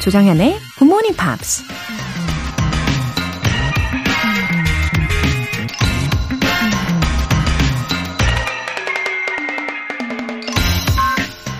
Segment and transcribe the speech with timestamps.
[0.00, 1.64] 조장현의 Good Morning Pops.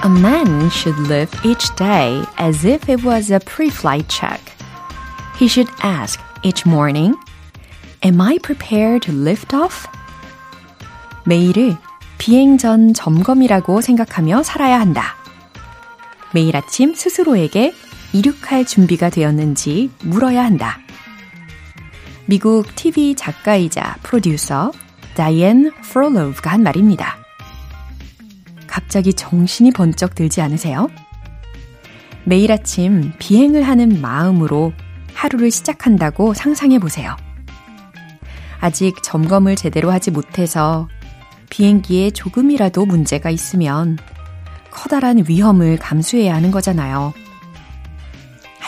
[0.04, 4.40] A man should live each day as if it was a pre-flight check.
[5.36, 7.16] He should ask each morning,
[8.04, 9.88] Am I prepared to lift off?
[11.24, 11.76] 매일을
[12.18, 15.16] 비행 전 점검이라고 생각하며 살아야 한다.
[16.32, 17.72] 매일 아침 스스로에게
[18.13, 20.79] 이륙할 준비가 되었는지 물어야 한다.
[22.25, 24.71] 미국 TV 작가이자 프로듀서
[25.15, 27.17] 다이앤 프롤로브가 한 말입니다.
[28.67, 30.89] 갑자기 정신이 번쩍 들지 않으세요?
[32.23, 34.73] 매일 아침 비행을 하는 마음으로
[35.13, 37.15] 하루를 시작한다고 상상해 보세요.
[38.59, 40.87] 아직 점검을 제대로 하지 못해서
[41.49, 43.97] 비행기에 조금이라도 문제가 있으면
[44.69, 47.13] 커다란 위험을 감수해야 하는 거잖아요.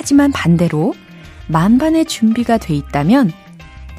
[0.03, 0.93] 하지만 반대로
[1.47, 3.31] 만반의 준비가 돼 있다면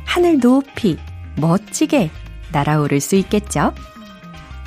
[0.05, 0.99] 하늘 높이
[1.37, 2.11] 멋지게
[2.53, 3.75] 날아오를 수 있겠죠?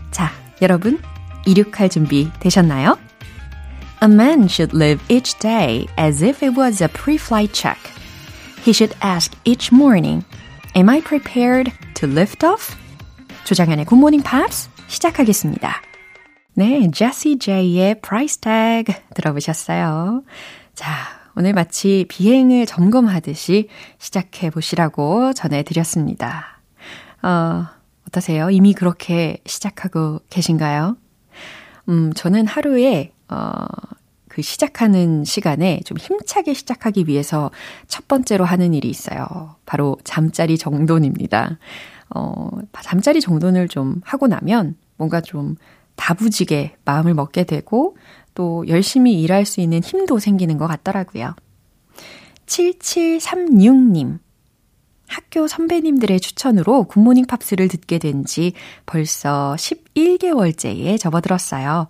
[0.09, 0.31] 자,
[0.63, 0.99] 여러분,
[1.45, 2.97] 이륙할 준비 되셨나요?
[4.01, 7.79] A man should live each day as if it was a pre-flight check.
[8.65, 10.25] He should ask each morning,
[10.75, 12.75] Am I prepared to lift off?
[13.43, 15.83] 조장현의 Good Morning Pops 시작하겠습니다.
[16.55, 20.23] 네, Jessie J의 Price Tag 들어보셨어요.
[20.73, 26.59] 자, 오늘 마치 비행을 점검하듯이 시작해 보시라고 전해드렸습니다.
[27.21, 27.67] 어,
[28.07, 28.49] 어떠세요?
[28.49, 30.97] 이미 그렇게 시작하고 계신가요?
[31.89, 33.51] 음, 저는 하루에, 어,
[34.27, 37.51] 그 시작하는 시간에 좀 힘차게 시작하기 위해서
[37.87, 39.57] 첫 번째로 하는 일이 있어요.
[39.67, 41.59] 바로 잠자리 정돈입니다.
[42.15, 42.49] 어,
[42.81, 45.55] 잠자리 정돈을 좀 하고 나면 뭔가 좀
[45.97, 47.97] 다부지게 마음을 먹게 되고
[48.33, 51.35] 또 열심히 일할 수 있는 힘도 생기는 것 같더라고요.
[52.45, 54.19] 7736님.
[55.07, 58.53] 학교 선배님들의 추천으로 굿모닝 팝스를 듣게 된 지
[58.85, 61.87] 벌써 11개월째에 접어들었어요.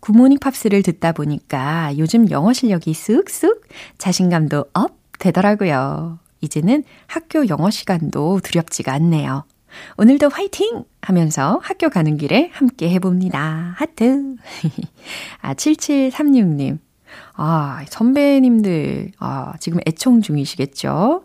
[0.00, 3.62] 굿모닝 팝스를 듣다 보니까 요즘 영어 실력이 쓱쓱
[3.98, 6.18] 자신감도 up 되더라고요.
[6.40, 9.44] 이제는 학교 영어 시간도 두렵지가 않네요.
[9.96, 10.84] 오늘도 화이팅!
[11.00, 13.74] 하면서 학교 가는 길에 함께 해봅니다.
[13.76, 14.36] 하트.
[15.42, 16.78] 아, 7736님.
[17.34, 21.24] 아, 선배님들, 아, 지금 애청 중이시겠죠?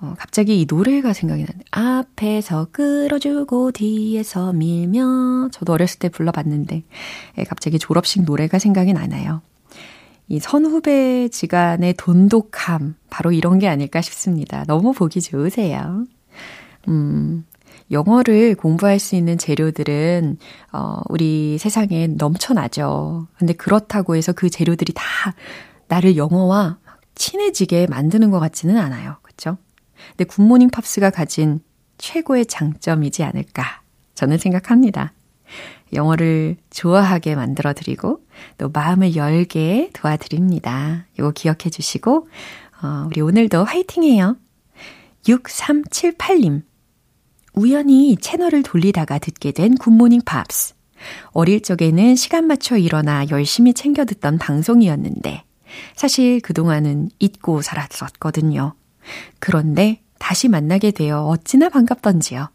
[0.00, 1.58] 어, 갑자기 이 노래가 생각이 나네.
[1.72, 5.48] 앞에서 끌어주고 뒤에서 밀며.
[5.50, 6.84] 저도 어렸을 때 불러봤는데,
[7.38, 9.42] 예, 갑자기 졸업식 노래가 생각이 나나요?
[10.28, 14.64] 이 선후배 지간의 돈독함, 바로 이런 게 아닐까 싶습니다.
[14.66, 16.04] 너무 보기 좋으세요.
[16.86, 17.44] 음,
[17.90, 20.38] 영어를 공부할 수 있는 재료들은,
[20.72, 23.28] 어, 우리 세상에 넘쳐나죠.
[23.38, 25.02] 근데 그렇다고 해서 그 재료들이 다
[25.88, 26.78] 나를 영어와
[27.14, 29.16] 친해지게 만드는 것 같지는 않아요.
[29.22, 29.56] 그쵸?
[30.10, 31.60] 근데 굿모닝 팝스가 가진
[31.98, 33.82] 최고의 장점이지 않을까.
[34.14, 35.12] 저는 생각합니다.
[35.92, 38.20] 영어를 좋아하게 만들어 드리고
[38.58, 41.06] 또 마음을 열게 도와드립니다.
[41.18, 42.28] 이거 기억해 주시고
[42.82, 44.36] 어, 우리 오늘도 화이팅 해요.
[45.24, 46.62] 6378님.
[47.58, 50.74] 우연히 채널을 돌리다가 듣게 된 굿모닝 팝스.
[51.32, 55.42] 어릴 적에는 시간 맞춰 일어나 열심히 챙겨 듣던 방송이었는데
[55.96, 58.74] 사실 그동안은 잊고 살았었거든요.
[59.40, 62.48] 그런데 다시 만나게 되어 어찌나 반갑던지요.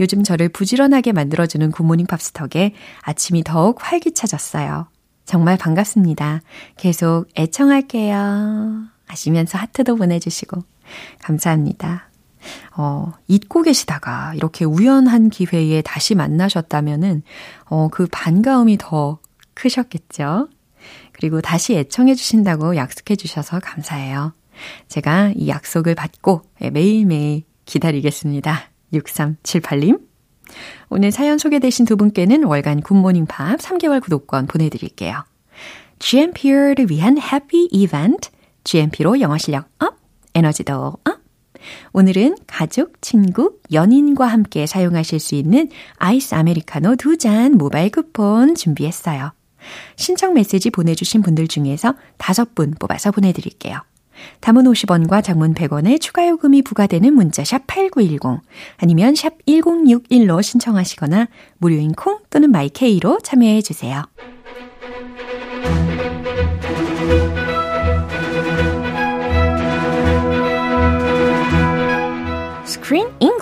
[0.00, 4.88] 요즘 저를 부지런하게 만들어주는 굿모닝 팝스 덕에 아침이 더욱 활기차졌어요.
[5.24, 6.42] 정말 반갑습니다.
[6.76, 8.82] 계속 애청할게요.
[9.06, 10.60] 하시면서 하트도 보내주시고
[11.22, 12.08] 감사합니다.
[12.76, 17.22] 어, 잊고 계시다가 이렇게 우연한 기회에 다시 만나셨다면은
[17.66, 19.18] 어, 그 반가움이 더
[19.54, 20.48] 크셨겠죠?
[21.12, 24.34] 그리고 다시 애청해 주신다고 약속해 주셔서 감사해요.
[24.88, 28.70] 제가 이 약속을 받고 매일매일 기다리겠습니다.
[28.92, 30.00] 6378님.
[30.90, 35.24] 오늘 사연 소개되신 두 분께는 월간 굿모닝 팝 3개월 구독권 보내드릴게요.
[35.98, 38.30] GMP를 위한 happy 이벤트,
[38.64, 39.96] GMP로 영어 실력 up,
[40.34, 41.23] 에너지도 up.
[41.92, 49.32] 오늘은 가족, 친구, 연인과 함께 사용하실 수 있는 아이스 아메리카노 두 잔 모바일 쿠폰 준비했어요.
[49.96, 53.80] 신청 메시지 보내주신 분들 중에서 다섯 분 뽑아서 보내드릴게요.
[54.40, 58.40] 담은 50원과 장문 100원의 추가 요금이 부과되는 문자 샵 8910
[58.76, 61.28] 아니면 샵 1061로 신청하시거나
[61.58, 64.04] 무료인 콩 또는 마이케이로 참여해 주세요.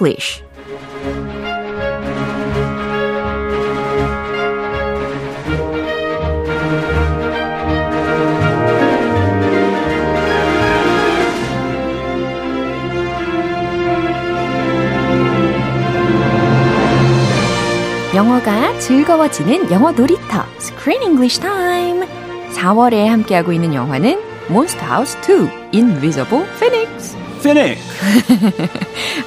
[0.03, 0.43] English.
[18.15, 22.07] 영어가 즐거워지는 영어 놀이터 Screen English Time
[22.55, 24.21] 4월에 함께하고 있는 영화는
[24.51, 27.81] Monster House 2 Invisible Phoenix Phoenix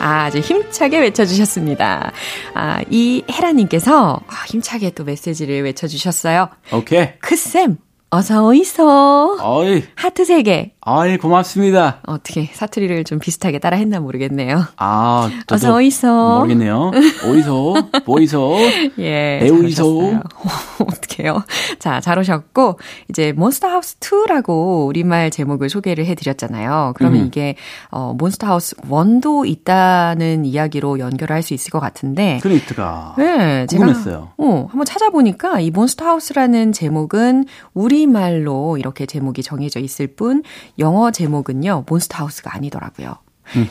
[0.06, 2.12] 아, 아주 힘차게 외쳐주셨습니다.
[2.54, 6.50] 아, 이 헤라님께서 아, 힘차게 또 메시지를 외쳐주셨어요.
[6.74, 7.18] 오케이.
[7.20, 7.78] 크쌤,
[8.12, 9.36] 어서 있어.
[9.42, 9.84] 어이.
[9.96, 10.75] 하트 3개.
[10.88, 11.98] 아이, 고맙습니다.
[12.06, 14.66] 어떻게 사투리를 좀 비슷하게 따라 했나 모르겠네요.
[14.78, 16.38] 아, 어서 있어.
[16.42, 16.92] 모르겠네요.
[17.28, 17.74] 어디서?
[18.06, 18.52] 보이서?
[19.00, 19.40] 예.
[19.42, 20.20] 배우이소.
[20.80, 21.44] 어떡해요.
[21.80, 22.78] 자, 잘 오셨고,
[23.10, 26.94] 이제 몬스터 하우스 2라고 우리말 제목을 소개를 해드렸잖아요.
[26.96, 27.26] 그러면 음.
[27.26, 27.56] 이게,
[27.90, 32.40] 어, 몬스터 하우스 1도 있다는 이야기로 연결을 할 수 있을 것 같은데.
[32.42, 33.16] 그니트가.
[33.20, 33.66] 네.
[33.70, 34.04] 궁금했어요.
[34.04, 37.46] 제가, 어, 한번 찾아보니까 이 몬스터 하우스라는 제목은
[37.76, 40.42] 우리말로 이렇게 제목이 정해져 있을 뿐,
[40.80, 43.16] 영어 제목은요, 몬스터하우스가 아니더라고요.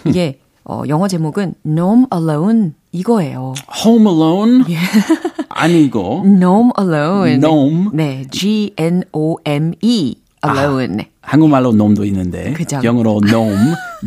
[0.07, 3.55] 이게, 어, 영어 제목은 Gnome Alone 이거예요.
[3.85, 4.65] Home Alone?
[4.71, 4.77] 예.
[5.51, 6.23] 아니고.
[6.25, 7.41] Gnome Alone.
[7.41, 7.89] Gnome.
[7.93, 10.15] 네, G-N-O-M-E.
[10.47, 11.01] Alone.
[11.01, 12.79] 아, 한국말로 놈도 있는데 그죠?
[12.85, 13.57] 영어로 gnome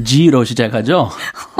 [0.03, 1.09] G로 시작하죠.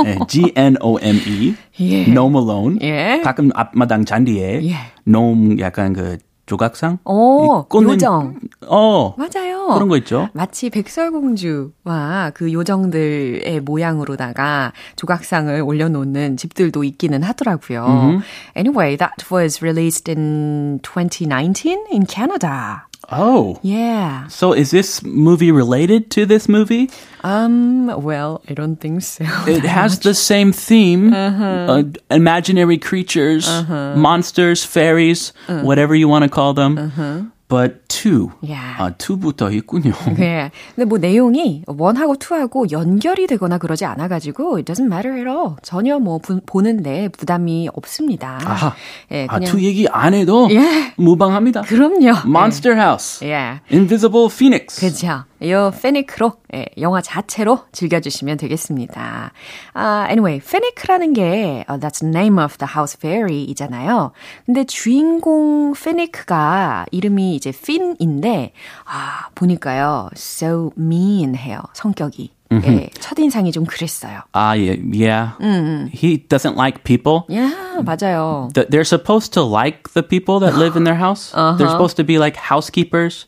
[0.03, 1.55] 네, G N O M E.
[1.79, 2.05] 예.
[2.05, 2.77] gnome alone.
[2.83, 3.21] 예.
[3.23, 4.75] 가끔 앞마당 잔디에 예.
[5.07, 6.97] gnome 약간 그 조각상?
[7.03, 8.39] 오, 꽂는, 요정.
[8.67, 9.13] 어.
[9.17, 9.67] 맞아요.
[9.73, 10.29] 그런 거 있죠.
[10.33, 17.85] 마치 백설공주와 그 요정들의 모양으로다가 조각상을 올려놓는 집들도 있기는 하더라고요.
[17.85, 18.23] Mm-hmm.
[18.55, 22.87] Anyway, that was released in 2019 in Canada.
[23.09, 23.59] Oh.
[23.61, 24.27] Yeah.
[24.27, 26.89] So is this movie related to this movie?
[27.23, 29.23] Um, well, I don't think so.
[29.47, 31.13] It has the same theme.
[31.13, 31.45] Uh-huh.
[31.45, 33.95] Uh, imaginary creatures, uh-huh.
[33.95, 35.63] monsters, fairies, uh-huh.
[35.63, 37.31] whatever you want to call them.
[37.49, 38.31] But two.
[38.41, 38.75] Yeah.
[38.77, 39.93] 아, two부터 있군요.
[40.17, 40.51] 네.
[40.75, 45.55] 근데 뭐 내용이 원하고 투하고 연결이 되거나 그러지 않아가지고 it doesn't matter at all.
[45.61, 48.39] 전혀 뭐 부, 보는데 부담이 없습니다.
[48.43, 48.75] 아하.
[49.11, 50.93] 예, 아, 그냥 two 얘기 안 해도 예.
[50.97, 51.61] 무방합니다.
[51.61, 52.27] 그럼요.
[52.27, 53.25] Monster House.
[53.25, 53.61] 예.
[53.71, 54.81] Invisible Phoenix.
[54.81, 55.23] 그죠.
[55.41, 59.31] 이 페니크로 예, 영화 자체로 즐겨주시면 되겠습니다.
[59.73, 64.11] 아, anyway, 페니크라는 게 uh, that's the name of the house fairy이잖아요.
[64.45, 68.53] 근데 주인공 페니크가 이름이 이제 핀인데
[68.85, 72.36] 아 보니까요, so mean해요 성격이.
[72.52, 74.20] 예, 첫인상이 좀 그랬어요.
[74.34, 75.30] Ah, yeah, yeah.
[75.40, 77.24] 음, He doesn't like people.
[77.32, 77.48] 야,
[77.82, 78.50] 맞아요.
[78.52, 81.32] Th- They're supposed to like the people that live in their house.
[81.32, 83.24] They're supposed to be like housekeepers.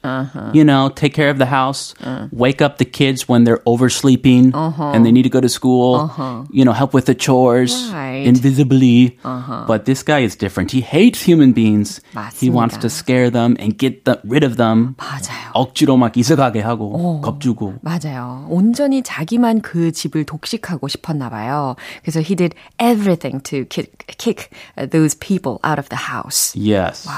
[0.52, 1.94] You know, take care of the house,
[2.36, 6.12] wake up the kids when they're oversleeping and they need to go to school.
[6.52, 8.28] You know, help with the chores Right.
[8.28, 9.16] invisibly.
[9.24, 10.70] But this guy is different.
[10.72, 12.04] He hates human beings.
[12.36, 12.80] He wants 맞습니다.
[12.84, 14.96] to scare them and get the, rid of them.
[15.00, 15.48] 맞아요.
[15.54, 17.80] 억지로 막 이사가게 하고 겁주고.
[17.80, 18.46] 맞아요.
[18.50, 21.76] 온전히 자기만 그 집을 독식하고 싶었나 봐요.
[22.02, 24.50] 그래서 he did everything to kick, kick
[24.90, 26.52] those people out of the house.
[26.56, 27.08] Yes,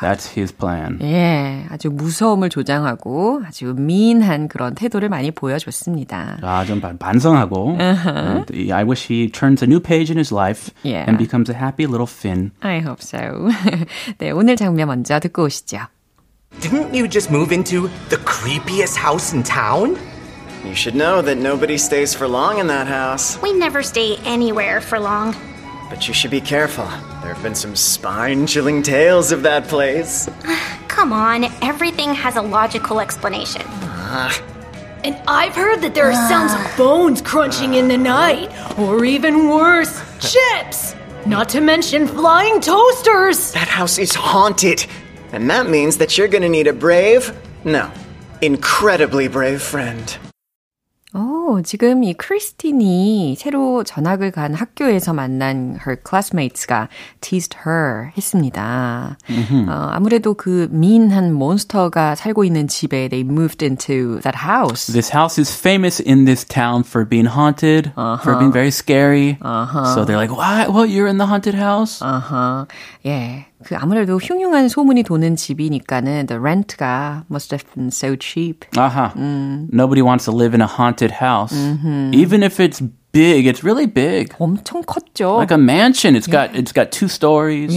[0.00, 0.98] that's his plan.
[1.02, 6.38] 예, 아주 무서움을 조장하고 아주 미인한 그런 태도를 많이 보여줬습니다.
[6.42, 7.76] 아, 좀 반- 반성하고.
[7.78, 11.04] And I wish he turns a new page in his life Yeah.
[11.08, 12.52] and becomes a happy little Finn.
[12.62, 13.48] I hope so.
[14.18, 15.78] 네, 오늘 장면 먼저 듣고 오시죠.
[16.60, 19.96] Didn't you just move into the creepiest house in town?
[20.63, 23.41] You should know that nobody stays for long in that house.
[23.41, 25.35] We never stay anywhere for long.
[25.89, 26.85] But you should be careful.
[26.85, 30.29] There have been some spine chilling tales of that place.
[30.87, 33.63] Come on, everything has a logical explanation.
[33.65, 34.39] Ah.
[35.03, 36.27] And I've heard that there are ah.
[36.29, 37.97] sounds of bones crunching in the ah.
[37.97, 40.95] night, or even worse, chips!
[41.25, 43.51] Not to mention flying toasters!
[43.53, 44.85] That house is haunted.
[45.33, 47.91] And that means that you're gonna need a brave, no,
[48.41, 50.17] incredibly brave friend.
[51.51, 56.87] 오, 지금 이 크리스틴이 새로 전학을 간 학교에서 만난 her classmates가
[57.19, 59.17] teased her 했습니다.
[59.67, 64.87] 어, 아무래도 그 mean한 몬스터가 살고 있는 집에 they moved into that house.
[64.93, 67.91] This house is famous in this town for being haunted,
[68.23, 69.37] for being very scary.
[69.93, 70.71] So they're like, "What?
[70.71, 70.89] What?
[70.89, 72.65] You're in the haunted house?" 아하.
[73.60, 73.60] 예.
[73.64, 78.66] 그 아무래도 흉흉한 소문이 도는 집이니까는 the rent가 must have been so cheap.
[78.76, 79.12] Aha.
[79.72, 81.54] Nobody wants to live in a haunted house,
[82.12, 83.45] even if it's big.
[83.47, 85.37] It's really big, 엄청 컸죠.
[85.37, 86.15] like a mansion.
[86.15, 87.75] It's got it's got two stories,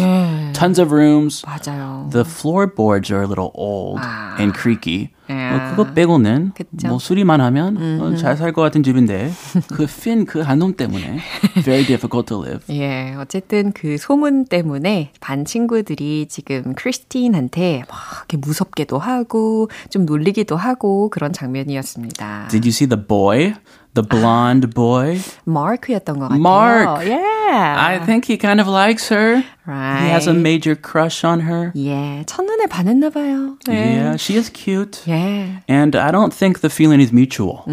[0.52, 1.42] tons of rooms.
[1.46, 2.08] 맞아요.
[2.10, 4.00] The floorboards are a little old
[4.38, 5.10] and creaky.
[5.30, 5.56] 야.
[5.56, 6.86] 뭐 그거 빼고는 그쵸.
[6.88, 9.32] 뭐 수리만 하면 어, 잘살 것 같은 집인데
[9.68, 11.18] 그 핀 그 한놈 때문에
[11.64, 12.60] very difficult to live.
[12.68, 20.56] 예, 어쨌든 그 소문 때문에 반 친구들이 지금 크리스틴한테 막 이렇게 무섭게도 하고 좀 놀리기도
[20.56, 22.48] 하고 그런 장면이었습니다.
[22.50, 23.54] Did you see the boy?
[23.95, 25.19] The blonde boy?
[25.45, 26.39] 마크였던 것 같아요.
[26.39, 27.05] Mark.
[27.05, 27.39] 예.
[27.49, 27.75] Yeah.
[27.79, 29.43] I think he kind of likes her.
[29.65, 30.03] Right.
[30.03, 31.71] He has a major crush on her.
[31.75, 33.57] 예, 첫눈에 반했나 봐요.
[33.65, 33.97] 네.
[33.97, 35.01] Yeah, she is cute.
[35.07, 35.63] 예.
[35.67, 37.65] And I don't think the feeling is mutual.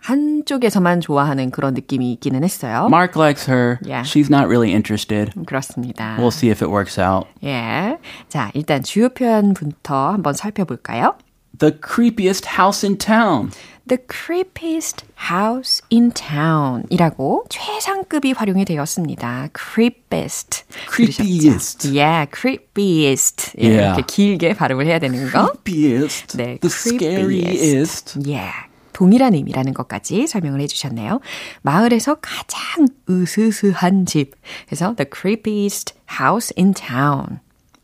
[0.00, 2.86] 한쪽에서만 좋아하는 그런 느낌이 있기는 했어요.
[2.88, 3.78] Mark likes her.
[3.84, 4.02] Yeah.
[4.04, 5.32] She's not really interested.
[5.44, 6.16] 그렇습니다.
[6.18, 7.28] We'll see if it works out.
[7.44, 7.98] 예.
[8.30, 11.14] 자, 일단 주요 표현부터 한번 살펴볼까요?
[11.58, 13.50] The creepiest house in town.
[13.87, 19.47] The creepiest house in town 이라고 최상급이 활용이 되었습니다.
[19.53, 20.65] creepiest.
[20.93, 21.87] Creepiest.
[21.97, 23.53] Yeah, creepiest.
[23.59, 23.95] 예, Yeah.
[23.97, 25.53] 이렇게 길게 발음을 해야 되는 거.
[25.63, 26.37] Creepiest.
[26.37, 26.95] 네, the creepiest.
[26.95, 28.19] scariest.
[28.25, 28.51] Yeah.
[28.91, 31.21] 동일한 의미라는 것까지 설명을 해주셨네요.
[31.61, 34.33] 마을에서 가장 으스스한 집.
[34.65, 37.39] 그래서 the creepiest house in town.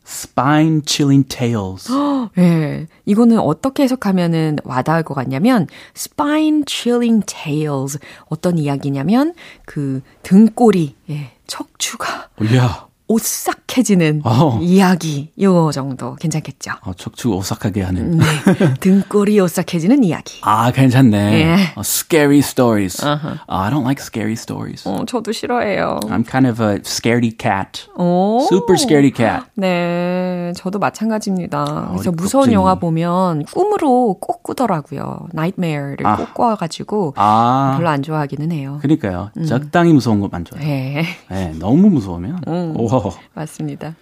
[0.06, 1.90] Spine chilling tales.
[2.38, 9.34] 예, 이거는 어떻게 해석하면은 와닿을 것 같냐면 spine chilling tales 어떤 이야기냐면
[9.66, 12.93] 그 등골이 예, 척추가 yeah.
[13.08, 14.60] 오싹해지는 어.
[14.62, 16.72] 이야기 요 정도 괜찮겠죠?
[16.84, 18.18] 어, 척추 오싹하게 하는.
[18.18, 18.26] 네,
[18.80, 20.40] 등골이 오싹해지는 이야기.
[20.42, 21.18] 아, 괜찮네.
[21.34, 21.56] 예.
[21.76, 23.04] 어, scary stories.
[23.04, 24.88] Uh, I don't like scary stories.
[24.88, 26.00] 어, 저도 싫어해요.
[26.04, 27.88] I'm kind of a scaredy cat.
[27.98, 28.46] 오.
[28.50, 29.46] Super scaredy cat.
[29.56, 31.90] 네, 저도 마찬가지입니다.
[31.92, 32.56] 그래서 우리 무서운 겁쟁이.
[32.56, 35.28] 영화 보면 꿈으로 꼭 꾸더라고요.
[35.34, 36.16] nightmare를 아.
[36.16, 38.80] 꼭 꿔가지고 아, 별로 안 좋아하기는 해요.
[38.82, 39.32] 그러니까요.
[39.48, 40.64] 적당히 무서운 것만 좋아요.
[40.64, 42.44] 네, 네, 너무 무서우면.
[42.48, 42.74] 오.
[43.34, 43.96] 맞습니다.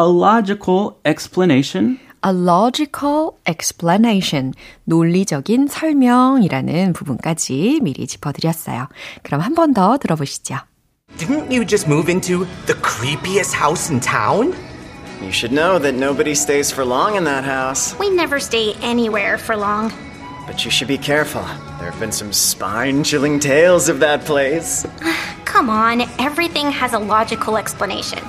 [0.00, 1.98] A logical explanation.
[2.26, 4.52] A logical explanation,
[4.84, 8.88] 논리적인 설명이라는 부분까지 미리 짚어드렸어요.
[9.22, 10.56] 그럼 한 번 더 들어보시죠.
[11.18, 14.54] Didn't you just move into the creepiest house in town?
[15.22, 17.94] You should know that nobody stays for long in that house.
[18.00, 19.92] We never stay anywhere for long.
[20.45, 21.43] But you should be careful.
[21.79, 24.85] There have been some spine chilling tales of that place.
[25.45, 28.19] Come on, everything has a logical explanation.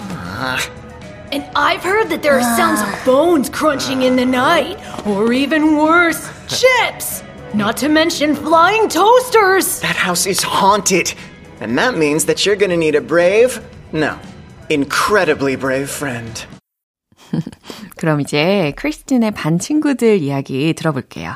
[1.32, 4.78] And I've heard that there are sounds of bones crunching in the night.
[5.06, 7.22] Or even worse, chips!
[7.54, 9.80] Not to mention flying toasters!
[9.80, 11.14] That house is haunted.
[11.60, 13.60] And that means that you're gonna need a brave,
[13.92, 14.18] no,
[14.68, 16.44] incredibly brave friend.
[17.96, 21.34] 그럼 이제 크리스틴의 반 친구들 이야기 들어볼게요.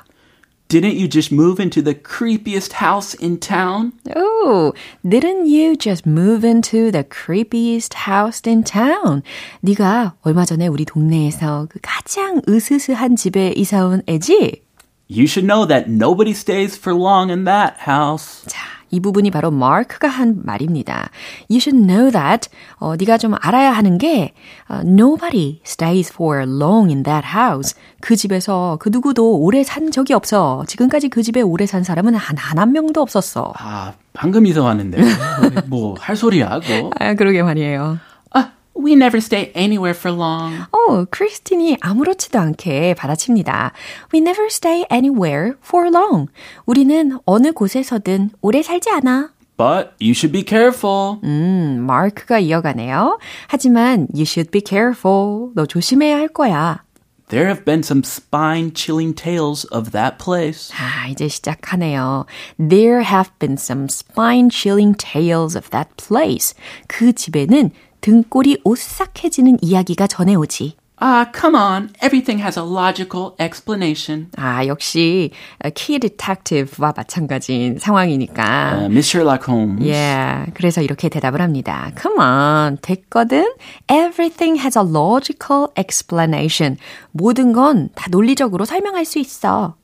[0.69, 3.93] Didn't you just move into the creepiest house in town?
[4.17, 4.73] Oh,
[5.07, 9.23] didn't you just move into the creepiest house in town?
[9.61, 14.63] 네가 얼마 전에 우리 동네에서 그 가장 으스스한 집에 이사 온 애지?
[15.07, 18.43] You should know that nobody stays for long in that house.
[18.49, 18.59] 자,
[18.92, 21.10] 이 부분이 바로 마크가 한 말입니다.
[21.50, 22.50] You should know that.
[22.78, 24.34] 어, 네가 좀 알아야 하는 게
[24.68, 27.76] 어, nobody stays for long in that house.
[28.02, 30.64] 그 집에서 그 누구도 오래 산 적이 없어.
[30.68, 33.54] 지금까지 그 집에 오래 산 사람은 한한 한 명도 없었어.
[33.58, 35.02] 아, 방금 이사 왔는데.
[35.68, 36.92] 뭐, 할 소리야, 그거.
[37.00, 38.00] 아, 그러게 말이에요.
[38.69, 40.65] 아, we never stay anywhere for long.
[40.73, 43.73] 어, 크리스틴이 아무렇지도 않게 받아칩니다.
[44.13, 46.29] We never stay anywhere for long.
[46.67, 49.31] 우리는 어느 곳에서든 오래 살지 않아.
[49.57, 51.21] But you should be careful.
[51.23, 53.19] 음, 마크가 이어가네요.
[53.47, 55.51] 하지만 you should be careful.
[55.55, 56.83] 너 조심해야 할 거야.
[57.29, 60.75] There have been some spine chilling tales of that place.
[60.77, 62.27] 아, 이제 시작하네요.
[62.59, 66.55] There have been some spine-chilling tales of that place.
[66.87, 70.77] 그 집에는 등골이 오싹해지는 이야기가 전해오지.
[71.01, 71.91] Ah, come on.
[72.01, 74.29] Everything has a logical explanation.
[74.37, 75.33] 아, 역시
[75.75, 78.79] 키 디텍티브와 마찬가지인 상황이니까.
[78.79, 79.85] Uh, Miss Sherlock Holmes.
[79.85, 81.91] Yeah, 그래서 이렇게 대답을 합니다.
[82.01, 83.45] Come on, 됐거든.
[83.91, 86.79] Everything has a logical explanation.
[87.11, 89.75] 모든 건 다 논리적으로 설명할 수 있어.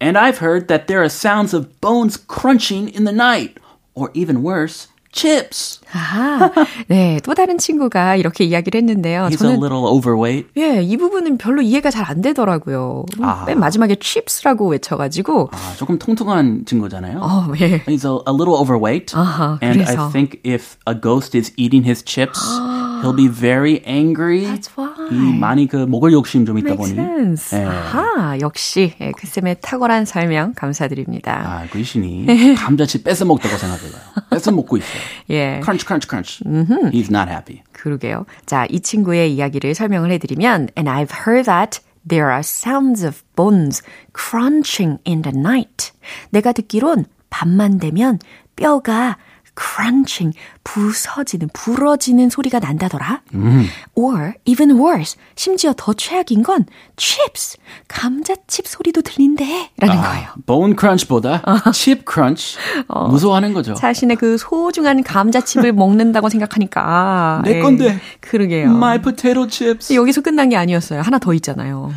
[0.00, 3.60] And I've heard that there are sounds of bones crunching in the night.
[3.94, 5.78] Or even worse, chips.
[5.93, 6.51] 아하,
[6.87, 9.27] 네, 또 다른 친구가 이렇게 이야기를 했는데요.
[9.27, 10.49] He's a 저는 little overweight.
[10.57, 13.05] 예, 이 부분은 별로 이해가 잘 안 되더라고요.
[13.21, 13.43] 아.
[13.47, 17.19] 맨 마지막에 chips라고 외쳐가지고, 아, 조금 통통한 친구잖아요.
[17.21, 17.83] 어, 예.
[17.85, 19.13] He's a, a little overweight.
[19.15, 20.05] 아하, and 그래서.
[20.07, 22.39] I think if a ghost is eating his chips,
[23.03, 24.45] he'll be very angry.
[24.45, 24.87] That's why.
[25.11, 27.07] 이 많이 그 목을 욕심 좀 있다 Makes 보니.
[27.07, 27.57] sense.
[27.59, 27.63] 예.
[27.65, 31.41] 아하, 역시 예, 크쌤의 탁월한 설명 감사드립니다.
[31.45, 34.01] 아, 귀신이 감자칩 뺏어 먹다고 생각해봐요.
[34.29, 35.01] 뺏어 먹고 있어요.
[35.31, 35.59] 예.
[35.85, 36.91] Crunch, crunch, crunch.
[36.91, 37.63] He's not happy.
[37.73, 38.25] 그러게요.
[38.45, 43.83] 자, 이 친구의 이야기를 설명을 해드리면, and I've heard that there are sounds of bones
[44.13, 45.91] crunching in the night.
[46.31, 48.19] 내가 듣기론 밤만 되면
[48.55, 49.17] 뼈가
[49.57, 53.21] crunching, 부서지는, 부러지는 소리가 난다더라.
[53.33, 53.65] 음.
[53.95, 59.71] Or even worse, 심지어 더 최악인 건 chips, 감자칩 소리도 들린대.
[59.77, 60.27] 라는 아, 거예요.
[60.45, 61.41] bone crunch보다
[61.73, 63.73] chip crunch 어, 무서워하는 거죠.
[63.73, 67.41] 자신의 그 소중한 감자칩을 먹는다고 생각하니까.
[67.43, 67.93] 내 건데.
[67.93, 68.69] 에이, 그러게요.
[68.69, 69.93] My potato chips.
[69.93, 71.01] 여기서 끝난 게 아니었어요.
[71.01, 71.91] 하나 더 있잖아요.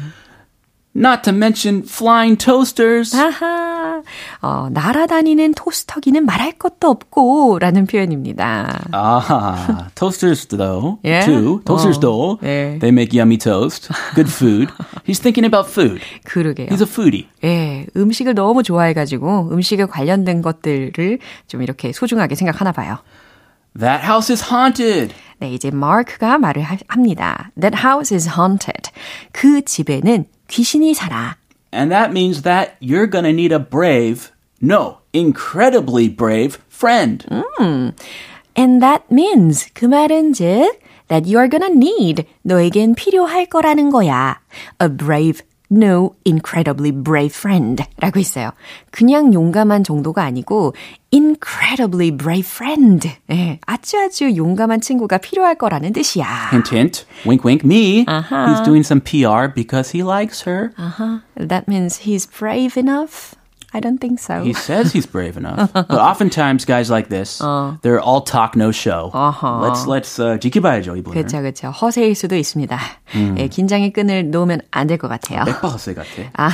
[0.94, 3.14] Not to mention flying toasters.
[3.16, 4.02] 아하.
[4.42, 8.80] 어, 날아다니는 토스터기는 말할 것도 없고 라는 표현입니다.
[8.90, 11.24] 아, toasters though, yeah?
[11.24, 11.62] too.
[11.64, 12.78] Toasters 어, though, 네.
[12.80, 13.88] they make yummy toast.
[14.14, 14.72] Good food.
[15.06, 16.00] He's thinking about food.
[16.24, 16.68] 그러게요.
[16.68, 17.28] He's a foodie.
[17.44, 22.98] 예, 음식을 너무 좋아해 가지고 음식에 관련된 것들을 좀 이렇게 소중하게 생각하나 봐요.
[23.78, 25.14] That house is haunted.
[25.38, 27.50] 네, 이제 마크가 말을 하, 합니다.
[27.60, 28.90] That house is haunted.
[29.32, 31.35] 그 집에는 귀신이 살아.
[31.71, 34.31] And that means that you're gonna need a brave,
[34.61, 37.25] no, incredibly brave friend.
[37.59, 37.93] 음.
[38.55, 44.39] And that means 그 말은 즉 that you're gonna need 너에겐 필요할 거라는 거야.
[44.81, 48.50] A brave no incredibly brave friend 라고 있어요.
[48.90, 50.74] 그냥 용감한 정도가 아니고
[51.12, 53.10] incredibly brave friend.
[53.30, 56.50] 예, 아주 아주 용감한 친구가 필요할 거라는 뜻이야.
[56.50, 57.04] Hint, hint.
[57.26, 57.64] Wink, wink.
[57.64, 58.04] Me.
[58.06, 58.48] Uh-huh.
[58.48, 60.72] He's doing some PR because he likes her.
[60.76, 61.20] Uh-huh.
[61.36, 63.34] That means he's brave enough.
[63.73, 64.41] I don't think so.
[64.41, 65.73] He says he's brave enough.
[65.73, 67.77] but oftentimes guys like this, 어.
[67.81, 69.11] they're all talk no show.
[69.13, 69.59] Uh-huh.
[69.59, 71.11] Let's let's uh, 지켜봐야죠 이분을.
[71.13, 71.71] 그렇죠, 그렇죠.
[71.71, 72.79] 허세일 수도 있습니다.
[73.15, 73.35] 음.
[73.37, 75.43] 예, 긴장의 끈을 놓으면 안 될 것 같아요.
[75.43, 76.07] 백바허세 같아.
[76.37, 76.51] 아,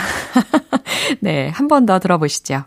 [1.21, 2.65] 네, 한 번 더 들어보시죠.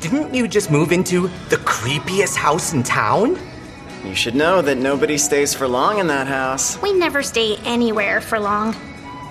[0.00, 3.36] Didn't you just move into the creepiest house in town?
[4.04, 6.78] You should know that nobody stays for long in that house.
[6.82, 8.74] We never stay anywhere for long.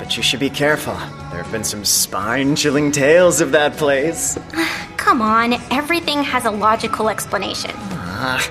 [0.01, 0.93] But you should be careful.
[1.31, 4.37] There have been some spine chilling tales of that place.
[4.97, 7.71] Come on, everything has a logical explanation.
[7.71, 8.41] Uh.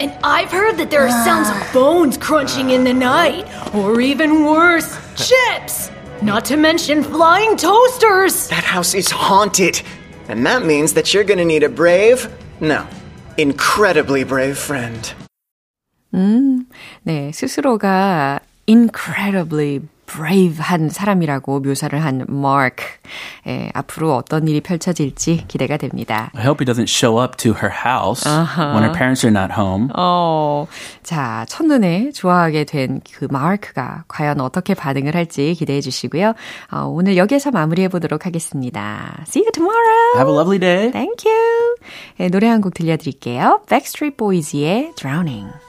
[0.00, 4.44] And I've heard that there are sounds of bones crunching in the night, or even
[4.44, 5.90] worse, chips!
[6.20, 8.48] Not to mention flying toasters!
[8.48, 9.80] That house is haunted.
[10.28, 12.28] And that means that you're gonna need a brave,
[12.60, 12.86] no,
[13.36, 15.14] incredibly brave friend.
[16.12, 16.66] 음,
[17.04, 22.83] 네, 스스로가 incredibly brave한 사람이라고 묘사를 한 Mark.
[23.47, 26.31] 예, 앞으로 어떤 일이 펼쳐질지 기대가 됩니다.
[26.35, 28.73] I hope he doesn't show up to her house uh-huh.
[28.73, 29.89] when her parents are not home.
[29.95, 30.67] 어,
[31.03, 36.33] 자, 첫눈에 좋아하게 된 그 마크가 과연 어떻게 반응을 할지 기대해 주시고요.
[36.71, 39.23] 어, 오늘 여기에서 마무리해 보도록 하겠습니다.
[39.27, 40.15] See you tomorrow.
[40.17, 40.91] Have a lovely day.
[40.91, 41.75] Thank you.
[42.19, 43.61] 예, 노래 한 곡 들려드릴게요.
[43.69, 45.68] Backstreet Boys의 Drowning.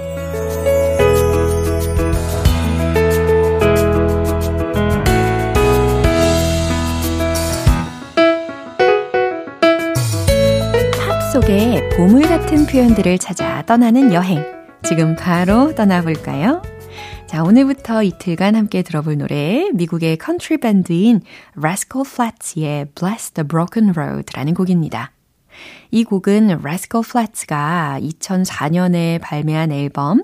[11.41, 14.43] 속에 보물 같은 표현들을 찾아 떠나는 여행.
[14.83, 16.61] 지금 바로 떠나볼까요?
[17.25, 21.21] 자, 오늘부터 이틀간 함께 들어볼 노래, 미국의 컨트리 밴드인
[21.57, 25.11] Rascal Flatts의 Bless the Broken Road라는 곡입니다.
[25.89, 30.23] 이 곡은 Rascal Flats가 2004년에 발매한 앨범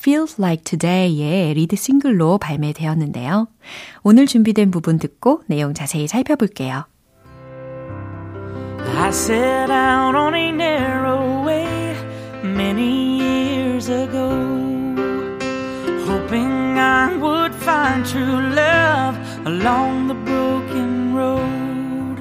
[0.00, 3.48] Feels Like Today의 리드 싱글로 발매되었는데요.
[4.02, 6.86] 오늘 준비된 부분 듣고 내용 자세히 살펴볼게요.
[8.88, 11.96] I set out on a narrow way
[12.42, 14.30] many years ago,
[16.06, 22.16] hoping I would find true love along the broken road.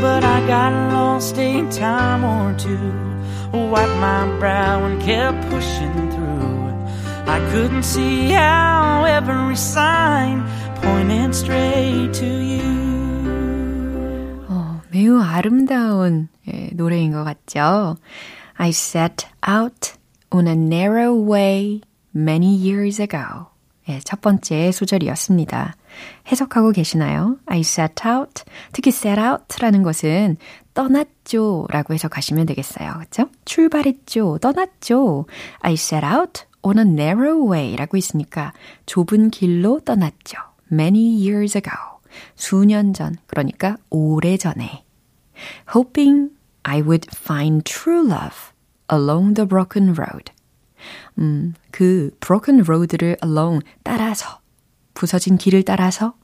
[0.00, 2.92] But I got lost a time or two,
[3.52, 6.46] wiped my brow and kept pushing through.
[7.26, 12.85] I couldn't see how every sign pointed straight to you.
[15.06, 17.96] 매우 아름다운 예, 노래인 것 같죠?
[18.54, 19.92] I set out
[20.30, 21.80] on a narrow way
[22.12, 23.46] many years ago.
[23.88, 25.76] 예, 첫 번째 소절이었습니다.
[26.26, 27.36] 해석하고 계시나요?
[27.46, 28.42] I set out.
[28.72, 30.38] 특히 set out라는 것은
[30.74, 32.94] 떠났죠 라고 해석하시면 되겠어요.
[32.94, 33.28] 그렇죠?
[33.44, 34.38] 출발했죠.
[34.42, 35.26] 떠났죠.
[35.60, 38.52] I set out on a narrow way라고 있으니까
[38.86, 40.38] 좁은 길로 떠났죠.
[40.72, 41.76] Many years ago.
[42.34, 44.85] 수년 전, 그러니까 오래 전에.
[45.74, 46.30] Hoping
[46.62, 48.52] I would find true love
[48.88, 50.32] along the broken road.
[51.18, 54.40] 음, 그 broken road를 along 따라서,
[54.94, 56.14] 부서진 길을 따라서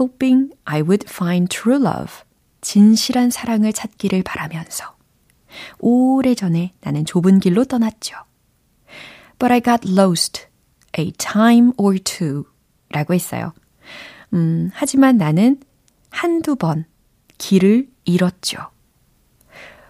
[0.00, 2.22] hoping I would find true love,
[2.60, 4.94] 진실한 사랑을 찾기를 바라면서
[5.78, 8.16] 오래전에 나는 좁은 길로 떠났죠.
[9.38, 10.46] But I got lost
[10.98, 12.44] a time or two
[12.90, 13.52] 라고 했어요.
[14.32, 15.60] 음, 하지만 나는
[16.10, 16.86] 한두 번
[17.38, 18.58] 길을 잃었죠.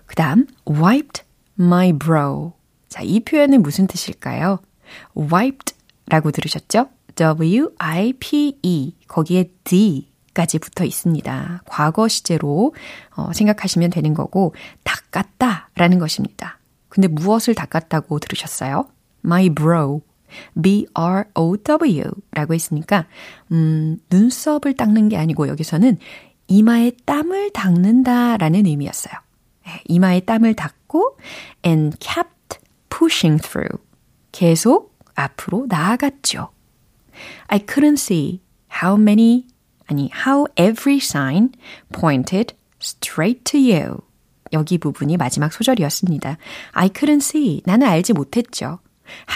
[0.06, 1.22] 그 다음, wiped
[1.58, 2.52] my brow.
[2.88, 4.60] 자, 이 표현은 무슨 뜻일까요?
[5.16, 5.74] wiped
[6.06, 6.88] 라고 들으셨죠?
[7.16, 8.94] W-I-P-E.
[9.06, 11.62] 거기에 D까지 붙어 있습니다.
[11.66, 12.74] 과거 시제로
[13.16, 16.58] 어, 생각하시면 되는 거고, 닦았다 라는 것입니다.
[16.88, 18.88] 근데 무엇을 닦았다고 들으셨어요?
[19.24, 20.02] My brow.
[20.60, 22.02] B-R-O-W
[22.32, 23.06] 라고 했으니까,
[23.52, 25.98] 음, 눈썹을 닦는 게 아니고 여기서는
[26.46, 29.14] 이마에 땀을 닦는다 라는 의미였어요.
[29.66, 31.18] 네, 이마에 땀을 닦고,
[31.64, 32.58] and kept
[32.90, 33.82] pushing through.
[34.32, 36.50] 계속 앞으로 나아갔죠.
[37.46, 38.40] I couldn't see
[38.82, 39.46] how many,
[39.86, 41.52] 아니, how every sign
[41.92, 43.98] pointed straight to you.
[44.52, 46.36] 여기 부분이 마지막 소절이었습니다.
[46.72, 47.62] I couldn't see.
[47.64, 48.80] 나는 알지 못했죠.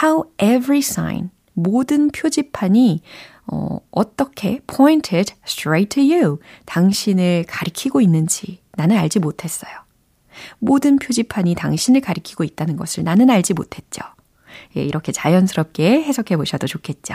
[0.02, 3.02] How every sign, 모든 표지판이
[3.50, 9.72] 어, 어떻게 pointed straight to you, 당신을 가리키고 있는지 나는 알지 못했어요.
[10.58, 14.02] 모든 표지판이 당신을 가리키고 있다는 것을 나는 알지 못했죠.
[14.76, 17.14] 예, 이렇게 자연스럽게 해석해 보셔도 좋겠죠.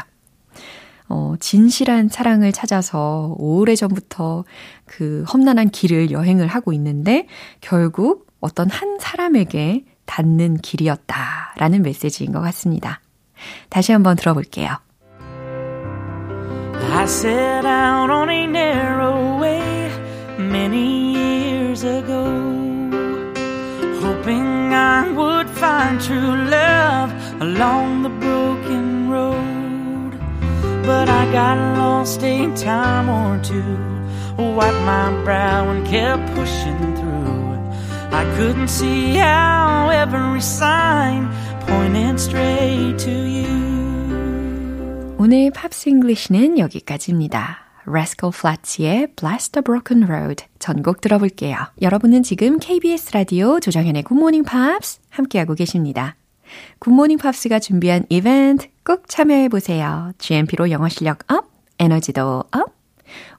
[1.10, 4.46] 어, 진실한 사랑을 찾아서 오래전부터
[4.86, 7.28] 그 험난한 길을 여행을 하고 있는데
[7.62, 13.02] 결국 어떤 한 사람에게 닿는 길이었다라는 메시지인 것 같습니다.
[13.70, 14.78] 다시 한번 들어볼게요.
[16.92, 19.92] I set out on a narrow way
[20.38, 22.24] many years ago,
[24.02, 30.12] hoping I would find true love along the broken road.
[30.86, 33.78] But I got lost a time or two,
[34.38, 37.58] wiped my brow and kept pushing through.
[38.12, 43.73] I couldn't see how every sign pointed straight to you.
[45.26, 47.60] 오늘 팝스 잉글리시는 여기까지입니다.
[47.88, 51.56] Rascal Flatts의 Bless the Broken Road 전곡 들어볼게요.
[51.82, 56.18] 여러분은 지금 KBS 라디오 조정현의 굿모닝 팝스 함께하고 계십니다.
[56.80, 60.12] 굿모닝 팝스가 준비한 이벤트 꼭 참여해보세요.
[60.18, 61.48] GMP로 영어 실력 up,
[61.80, 62.76] 에너지도 up,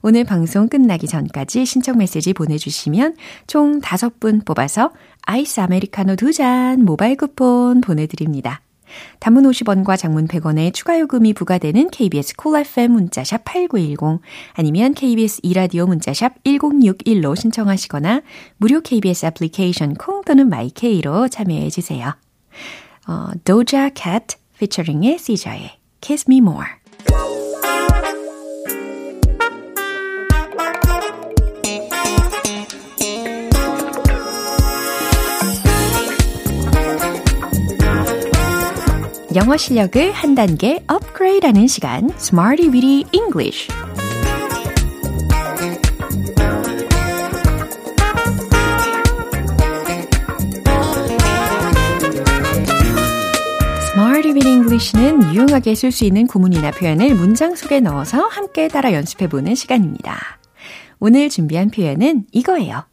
[0.01, 4.89] 오늘 방송 끝나기 전까지 신청 메시지 보내주시면 총 5분 뽑아서
[5.21, 8.64] 아이스 아메리카노 2잔 모바일 쿠폰 보내드립니다.
[9.19, 14.21] 단문 50원과 장문 100원의 추가 요금이 부과되는 KBS Cool FM 문자샵 8910
[14.53, 18.21] 아니면 KBS 이라디오 문자샵 1061로 신청하시거나
[18.57, 22.15] 무료 KBS 애플리케이션 콩 또는 마이케이로 참여해 주세요.
[23.07, 26.65] 어, Doja Cat featuring의 CJ의 Kiss Me More
[39.35, 43.67] 영어 실력을 한 단계 업그레이드하는 시간 Smarty Weedy English
[54.75, 60.17] English는 유용하게 쓸 수 있는 구문이나 표현을 문장 속에 넣어서 함께 따라 연습해 보는 시간입니다.
[60.99, 62.83] 오늘 준비한 표현은 이거예요.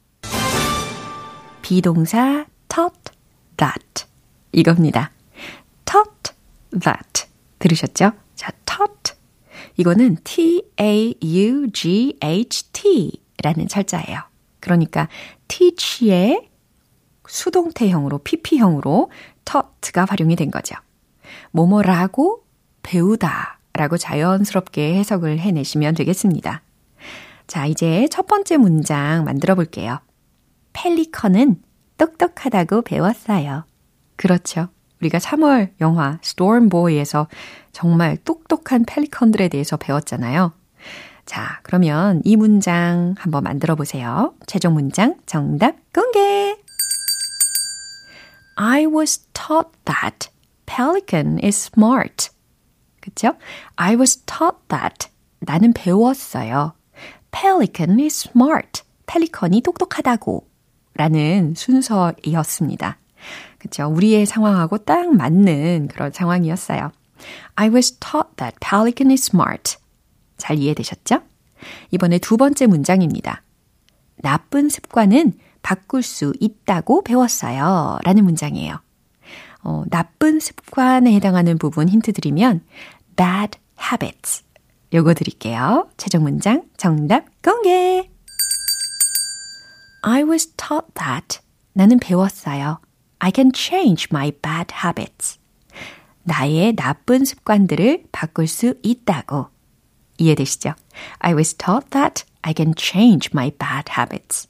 [1.63, 3.13] 비동사 taught
[3.57, 4.05] that
[4.53, 5.11] 이겁니다.
[6.81, 7.27] That.
[7.59, 8.13] 들으셨죠?
[8.35, 9.15] 자, taught.
[9.77, 11.23] 이거는 T-A-U-G-H-T
[13.43, 14.21] 라는 철자예요.
[14.61, 15.09] 그러니까
[15.49, 16.49] teach의
[17.27, 19.11] 수동태형으로, pp형으로
[19.45, 20.75] taught가 활용이 된 거죠.
[21.51, 22.45] 뭐뭐라고
[22.83, 26.63] 배우다 라고 자연스럽게 해석을 해내시면 되겠습니다.
[27.47, 30.01] 자, 이제 첫 번째 문장 만들어 볼게요.
[30.73, 31.63] 펠리컨은
[31.99, 33.65] 똑똑하다고 배웠어요.
[34.17, 34.69] 그렇죠.
[35.03, 37.27] 우리가 3월 영화 Storm Boy에서
[37.73, 40.53] 정말 똑똑한 펠리컨들에 대해서 배웠잖아요.
[41.27, 44.35] 자, 그러면 이 문장 한번 만들어 보세요.
[44.47, 46.57] 최종 문장 정답 공개!
[48.57, 50.29] I was taught that
[50.67, 52.31] pelican is smart.
[53.01, 53.35] 그쵸?
[53.77, 55.09] I was taught that.
[55.41, 56.75] 나는 배웠어요.
[57.33, 58.83] Pelican is smart.
[59.07, 60.47] 펠리컨이 똑똑하다고.
[60.95, 62.99] 라는 순서이었습니다.
[63.63, 63.87] 그쵸.
[63.87, 66.91] 우리의 상황하고 딱 맞는 그런 상황이었어요.
[67.55, 69.77] I was taught that pelican is smart.
[70.37, 71.21] 잘 이해되셨죠?
[71.93, 73.45] 이번에 두 번째 문장입니다.
[74.17, 78.01] 나쁜 습관은 바꿀 수 있다고 배웠어요.
[78.03, 78.81] 라는 문장이에요.
[79.63, 82.65] 어, 나쁜 습관에 해당하는 부분 힌트 드리면
[83.17, 84.43] bad habits.
[84.93, 85.89] 요거 드릴게요.
[85.97, 88.11] 최종 문장 정답 공개!
[90.03, 91.39] I was taught that.
[91.75, 92.81] 나는 배웠어요.
[93.22, 95.40] I can change my bad habits.
[96.24, 99.48] 나의 나쁜 습관들을 바꿀 수 있다고.
[100.18, 100.74] 이해되시죠?
[101.20, 104.48] I was taught that I can change my bad habits.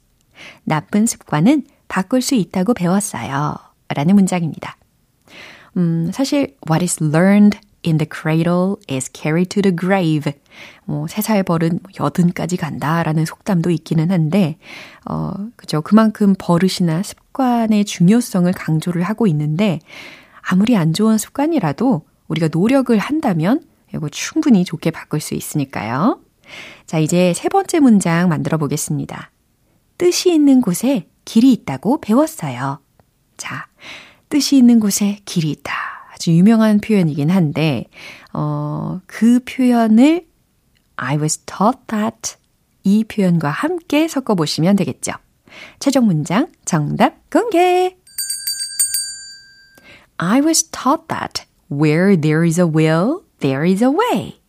[0.64, 3.56] 나쁜 습관은 바꿀 수 있다고 배웠어요.
[3.94, 4.76] 라는 문장입니다.
[5.76, 10.32] 음, 사실 what is learned in the cradle is carried to the grave.
[10.85, 14.57] 뭐, 세살 버릇 여든까지 간다라는 속담도 있기는 한데,
[15.09, 15.81] 어, 그죠.
[15.81, 19.79] 그만큼 버릇이나 습관의 중요성을 강조를 하고 있는데,
[20.41, 23.61] 아무리 안 좋은 습관이라도 우리가 노력을 한다면,
[23.93, 26.19] 이거 충분히 좋게 바꿀 수 있으니까요.
[26.85, 29.31] 자, 이제 세 번째 문장 만들어 보겠습니다.
[29.97, 32.79] 뜻이 있는 곳에 길이 있다고 배웠어요.
[33.37, 33.67] 자,
[34.29, 35.73] 뜻이 있는 곳에 길이 있다.
[36.13, 37.85] 아주 유명한 표현이긴 한데,
[38.33, 40.25] 어, 그 표현을
[40.95, 42.35] I was taught that
[42.83, 45.13] 이 표현과 함께 섞어보시면 되겠죠.
[45.79, 47.95] 최종 문장 정답 공개!
[50.17, 54.39] I was taught that where there is a will, there is a way.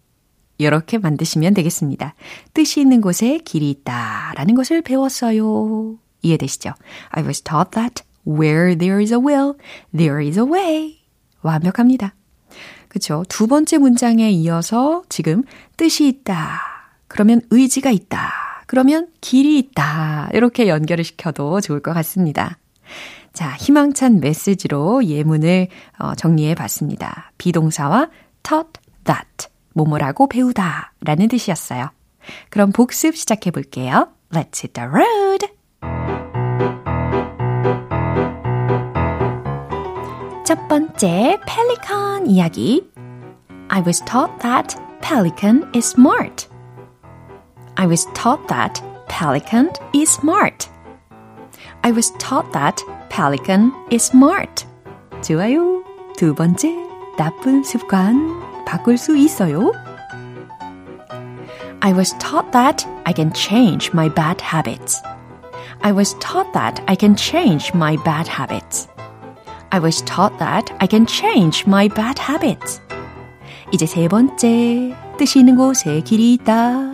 [0.59, 2.15] 이렇게 만드시면 되겠습니다.
[2.53, 5.99] 뜻이 있는 곳에 길이 있다 라는 것을 배웠어요.
[6.23, 6.75] 이해되시죠?
[7.11, 9.55] I was taught that where there is a will,
[9.95, 10.99] there is a way.
[11.43, 12.15] 완벽합니다.
[12.95, 13.25] 그쵸?
[13.29, 15.43] 두 번째 문장에 이어서 지금
[15.77, 16.61] 뜻이 있다.
[17.09, 18.31] 그러면 의지가 있다.
[18.69, 20.31] 그러면 길이 있다.
[20.33, 22.57] 이렇게 연결을 시켜도 좋을 것 같습니다.
[23.33, 25.67] 자, 희망찬 메시지로 예문을
[25.99, 27.33] 어, 정리해 봤습니다.
[27.37, 28.11] 비동사와
[28.45, 29.49] taught that.
[29.75, 31.91] 뭐뭐라고 배우다 라는 뜻이었어요.
[32.49, 34.07] 그럼 복습 시작해 볼게요.
[34.31, 36.14] Let's hit the road!
[40.54, 42.90] 첫 번째, pelican 이야기.
[43.70, 46.48] I was taught that pelican is smart.
[47.76, 50.70] I was taught that pelican is smart.
[51.84, 54.66] I was taught that pelican is smart.
[55.22, 55.84] 좋아요.
[56.18, 56.76] 두 번째,
[57.18, 59.72] 나쁜 습관 바꿀 수 있어요?
[61.82, 65.02] I was taught that I can change my bad habits.
[65.82, 68.90] I was taught that I can change my bad habits.
[69.72, 72.82] I was taught that I can change my bad habits.
[73.72, 76.92] 이제 세 번째, 뜻이 있는 곳에 길이 있다.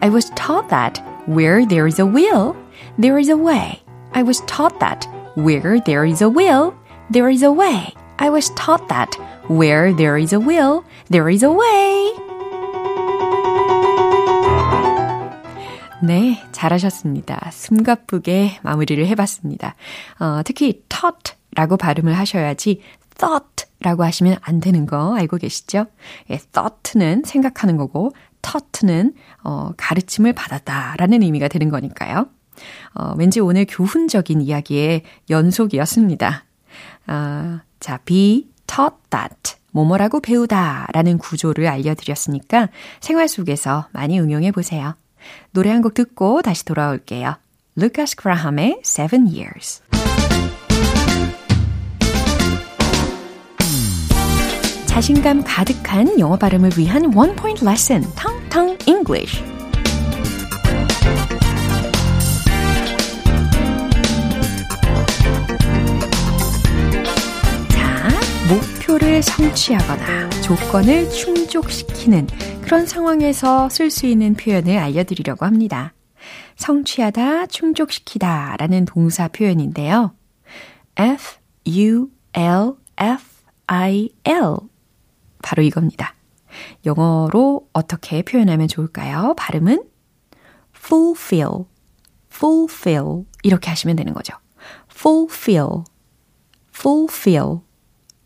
[0.00, 2.54] I was taught that where there is a will,
[3.00, 3.82] there is a way.
[4.12, 6.74] I was taught that where there is a will,
[7.10, 7.94] there is a way.
[8.18, 9.16] I was taught that
[9.48, 12.12] where there is a will, there is a way.
[16.02, 17.50] 네, 잘하셨습니다.
[17.50, 19.74] 숨가쁘게 마무리를 해봤습니다.
[20.20, 22.81] 어, 특히 taught 라고 발음을 하셔야지
[23.17, 25.87] thought라고 하시면 안 되는 거 알고 계시죠?
[26.29, 32.27] 예, thought는 생각하는 거고 taught는 어, 가르침을 받았다 라는 의미가 되는 거니까요.
[32.95, 36.45] 어, 왠지 오늘 교훈적인 이야기의 연속이었습니다.
[37.07, 39.55] 아, 자, be taught that.
[39.71, 42.69] 뭐뭐라고 배우다 라는 구조를 알려드렸으니까
[43.01, 44.95] 생활 속에서 많이 응용해 보세요.
[45.51, 47.35] 노래 한 곡 듣고 다시 돌아올게요.
[47.75, 49.81] 루카스 그라함의 Seven Years.
[54.99, 59.41] 자신감 가득한 영어 발음을 위한 원 포인트 레슨, 텅텅 English.
[68.49, 72.27] 목표를 성취하거나 조건을 충족시키는
[72.59, 75.93] 그런 상황에서 쓸 수 있는 표현을 알려드리려고 합니다.
[76.57, 80.13] 성취하다, 충족시키다 라는 동사 표현인데요.
[80.97, 83.23] F, U, L, F,
[83.65, 84.68] I, L.
[85.41, 86.15] 바로 이겁니다.
[86.85, 89.33] 영어로 어떻게 표현하면 좋을까요?
[89.37, 89.83] 발음은
[90.75, 91.65] fulfill,
[92.31, 93.25] fulfill.
[93.43, 94.33] 이렇게 하시면 되는 거죠.
[94.91, 95.83] fulfill,
[96.73, 97.59] fulfill.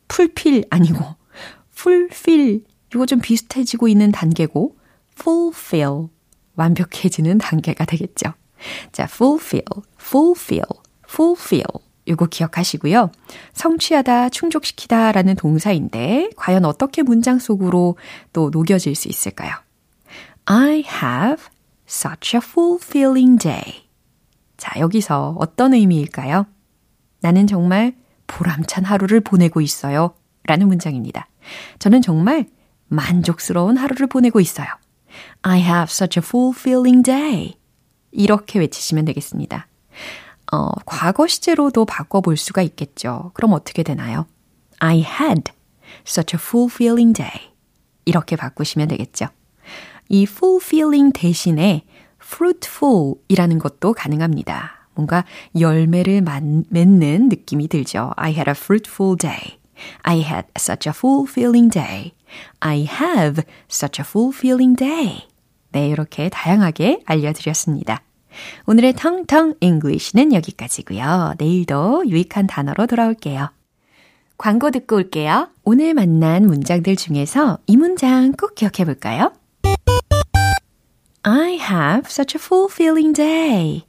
[0.07, 1.03] 풀필 아니고
[1.75, 4.77] fulfill 이거 좀 비슷해지고 있는 단계고
[5.19, 6.09] fulfill
[6.55, 8.33] 완벽해지는 단계가 되겠죠.
[8.91, 9.65] 자, fulfill,
[9.99, 10.67] fulfill,
[11.09, 13.11] fulfill 이거 기억하시고요.
[13.53, 17.97] 성취하다, 충족시키다 라는 동사인데 과연 어떻게 문장 속으로
[18.33, 19.51] 또 녹여질 수 있을까요?
[20.45, 21.45] I have
[21.87, 23.87] such a fulfilling day.
[24.57, 26.45] 자, 여기서 어떤 의미일까요?
[27.21, 27.95] 나는 정말
[28.27, 30.15] 보람찬 하루를 보내고 있어요.
[30.45, 31.27] 라는 문장입니다.
[31.79, 32.47] 저는 정말
[32.87, 34.67] 만족스러운 하루를 보내고 있어요.
[35.41, 37.55] I have such a fulfilling day.
[38.11, 39.67] 이렇게 외치시면 되겠습니다.
[40.53, 43.31] 어, 과거 시제로도 바꿔볼 수가 있겠죠.
[43.33, 44.27] 그럼 어떻게 되나요?
[44.77, 45.51] I had
[46.05, 47.51] such a fulfilling day.
[48.05, 49.25] 이렇게 바꾸시면 되겠죠.
[50.09, 51.85] 이 fulfilling 대신에
[52.23, 54.89] fruitful 이라는 것도 가능합니다.
[54.93, 55.25] 뭔가
[55.59, 58.11] 열매를 맺는 느낌이 들죠.
[58.15, 59.57] I had a fruitful day.
[60.03, 62.11] I had such a fulfilling day.
[62.59, 65.27] I have such a fulfilling day.
[65.71, 68.03] 네, 이렇게 다양하게 알려드렸습니다.
[68.65, 71.35] 오늘의 텅텅 English는 여기까지고요.
[71.37, 73.51] 내일도 유익한 단어로 돌아올게요.
[74.37, 75.49] 광고 듣고 올게요.
[75.63, 79.31] 오늘 만난 문장들 중에서 이 문장 꼭 기억해 볼까요?
[81.23, 83.83] I have such a fulfilling day.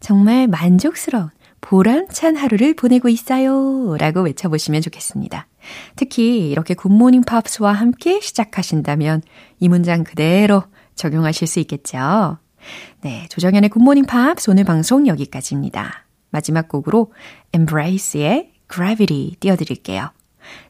[0.00, 3.96] 정말 만족스러운 보람찬 하루를 보내고 있어요.
[3.98, 5.46] 라고 외쳐보시면 좋겠습니다.
[5.96, 9.22] 특히 이렇게 굿모닝 팝스와 함께 시작하신다면
[9.60, 12.38] 이 문장 그대로 적용하실 수 있겠죠.
[13.00, 16.06] 네, 조정현의 굿모닝 팝스 오늘 방송 여기까지입니다.
[16.30, 17.12] 마지막 곡으로
[17.52, 20.10] Embrace의 Gravity 띄워드릴게요.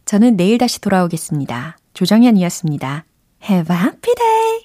[0.04, 1.76] 저는 내일 다시 돌아오겠습니다.
[1.94, 3.04] 조정현이었습니다.
[3.48, 4.58] Have a happy day!